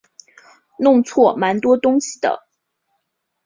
[0.79, 2.47] 弄错蛮多东西的